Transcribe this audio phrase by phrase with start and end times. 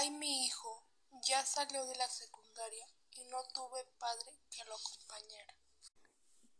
[0.00, 0.86] Ay, mi hijo,
[1.22, 5.54] ya salió de la secundaria y no tuve padre que lo acompañara.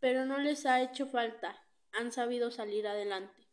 [0.00, 3.48] Pero no les ha hecho falta, han sabido salir adelante.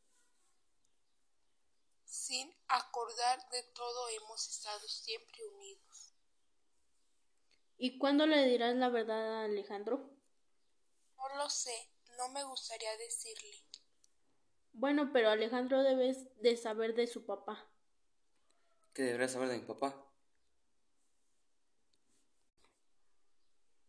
[2.04, 6.16] Sin acordar de todo hemos estado siempre unidos.
[7.78, 10.10] ¿Y cuándo le dirás la verdad a Alejandro?
[11.16, 13.64] No lo sé, no me gustaría decirle.
[14.74, 17.70] Bueno, pero Alejandro debe de saber de su papá.
[18.96, 19.94] ¿Qué debería saber de mi papá?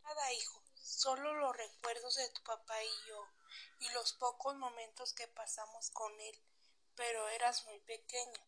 [0.02, 3.24] Nada, hijo, solo los recuerdos de tu papá y yo,
[3.78, 6.34] y los pocos momentos que pasamos con él,
[6.96, 8.40] pero eras muy pequeño.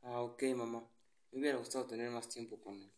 [0.00, 0.88] Ah, ok, mamá.
[1.30, 2.90] Me hubiera gustado tener más tiempo con él.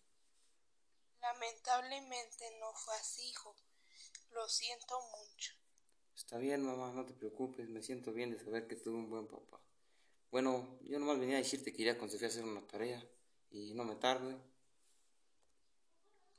[1.21, 3.57] Lamentablemente no fue así, hijo.
[4.31, 5.53] Lo siento mucho.
[6.15, 7.69] Está bien, mamá, no te preocupes.
[7.69, 9.61] Me siento bien de saber que tuve un buen papá.
[10.33, 13.07] Bueno, yo nomás venía a decirte que iría con Sofía a hacer una tarea
[13.51, 14.35] y no me tarde.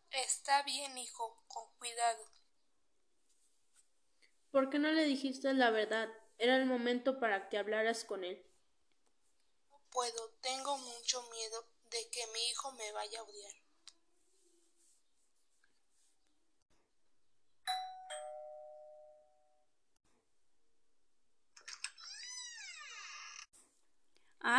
[0.09, 2.25] Está bien, hijo, con cuidado.
[4.49, 6.09] ¿Por qué no le dijiste la verdad?
[6.39, 8.43] Era el momento para que hablaras con él.
[9.69, 13.53] No puedo, tengo mucho miedo de que mi hijo me vaya a odiar.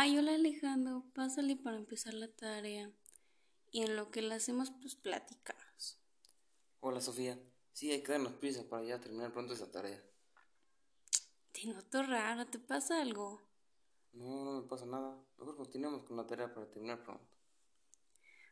[0.07, 2.91] Ay, hola Alejandro, pásale para empezar la tarea.
[3.71, 5.97] Y en lo que la hacemos, pues platicamos.
[6.79, 7.39] Hola, Sofía.
[7.73, 9.99] Sí, hay que darnos prisa para ya terminar pronto esa tarea.
[11.51, 13.41] Te noto raro, ¿te pasa algo?
[14.13, 15.17] No, no me pasa nada.
[15.39, 17.25] Mejor continuemos con la tarea para terminar pronto.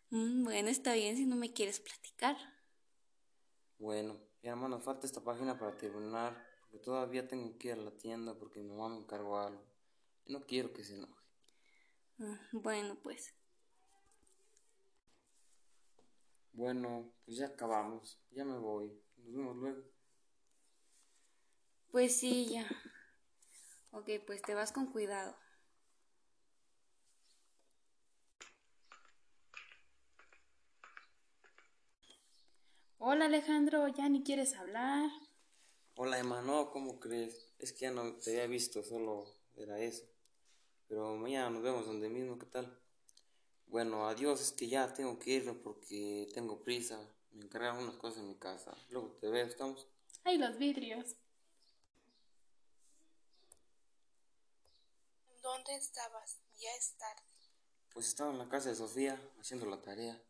[0.10, 2.36] Mm, bueno, está bien si no me quieres platicar.
[3.78, 7.78] Bueno, ya hermano, nos falta esta página para terminar, porque todavía tengo que ir a
[7.78, 9.62] la tienda porque mi mamá me encargó algo.
[10.26, 11.23] Y no quiero que se enoje.
[12.24, 13.34] Mm, Bueno, pues.
[16.54, 18.18] Bueno, pues ya acabamos.
[18.32, 18.98] Ya me voy.
[19.18, 19.84] Nos vemos luego.
[21.92, 22.66] Pues sí, ya.
[23.92, 25.36] Ok, pues te vas con cuidado.
[33.00, 35.10] Hola Alejandro, ya ni quieres hablar.
[35.96, 36.42] Hola, Emma.
[36.42, 37.52] No, ¿cómo crees?
[37.60, 40.13] Es que ya no te había visto, solo era eso.
[40.94, 42.80] Pero mañana nos vemos donde mismo, ¿qué tal?
[43.66, 47.00] Bueno, adiós, es que ya tengo que irme porque tengo prisa.
[47.32, 48.78] Me encargaron unas cosas en mi casa.
[48.92, 49.88] Luego te veo, ¿estamos?
[50.24, 51.16] Ay, los vidrios.
[55.42, 56.38] ¿Dónde estabas?
[56.60, 57.24] Ya es tarde.
[57.92, 60.22] Pues estaba en la casa de Sofía haciendo la tarea.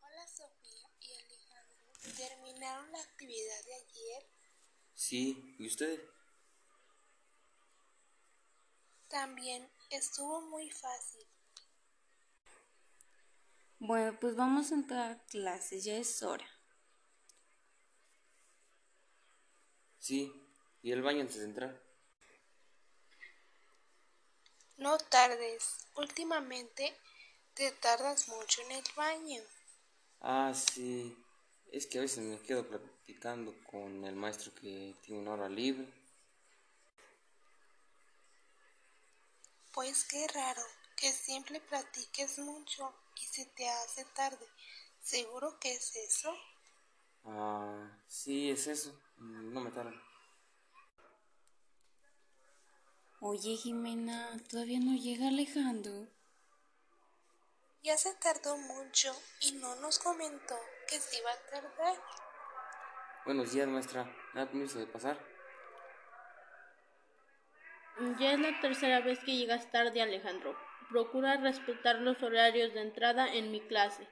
[0.00, 1.84] Hola, Sofía y Alejandro.
[2.58, 4.26] ¿Terminaron la actividad de ayer?
[4.92, 6.02] Sí, ¿y usted?
[9.06, 11.24] También estuvo muy fácil.
[13.78, 16.44] Bueno, pues vamos a entrar a clases, ya es hora.
[20.00, 20.32] Sí,
[20.82, 21.80] ¿y el baño antes de entrar?
[24.78, 25.86] No tardes.
[25.94, 26.92] Últimamente
[27.54, 29.42] te tardas mucho en el baño.
[30.20, 31.16] Ah, sí.
[31.70, 35.86] Es que a veces me quedo platicando con el maestro que tiene una hora libre.
[39.74, 40.62] Pues qué raro
[40.96, 44.46] que siempre platiques mucho y se te hace tarde.
[45.02, 46.34] ¿Seguro que es eso?
[47.24, 48.98] Ah, sí, es eso.
[49.18, 49.92] No me tardo.
[53.20, 56.08] Oye, Jimena, todavía no llega Alejandro.
[57.82, 60.56] Ya se tardó mucho y no nos comentó
[60.88, 61.96] que se iba a tardar.
[63.24, 64.04] Buenos días, maestra.
[64.32, 65.18] ¿Me da permiso de pasar?
[68.18, 70.56] Ya es la tercera vez que llegas tarde, Alejandro.
[70.88, 74.08] Procura respetar los horarios de entrada en mi clase.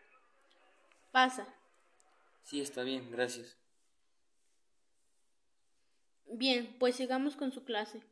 [1.12, 1.46] Pasa.
[2.42, 3.56] Sí, está bien, gracias.
[6.26, 8.02] Bien, pues sigamos con su clase.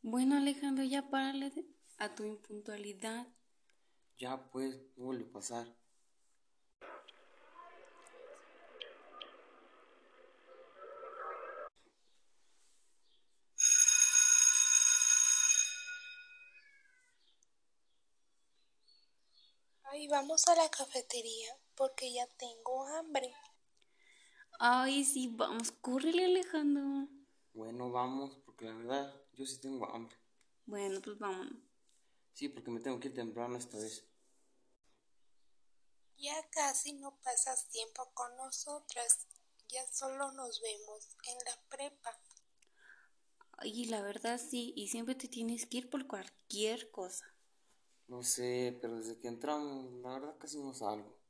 [0.00, 1.52] Bueno, Alejandro, ya párale
[1.98, 3.26] a tu impuntualidad.
[4.22, 5.66] Ya, pues, no vuelve a pasar.
[19.90, 23.34] Ay, vamos a la cafetería porque ya tengo hambre.
[24.60, 27.08] Ay, sí, vamos, córrele, Alejandro.
[27.54, 30.16] Bueno, vamos, porque la verdad yo sí tengo hambre.
[30.66, 31.60] Bueno, pues vámonos.
[32.34, 34.11] Sí, porque me tengo que ir temprano esta vez.
[36.22, 39.26] Ya casi no pasas tiempo con nosotras.
[39.68, 42.16] Ya solo nos vemos en la prepa.
[43.58, 47.26] Ay, la verdad sí, y siempre te tienes que ir por cualquier cosa.
[48.06, 51.21] No sé, pero desde que entramos, la verdad casi no salgo.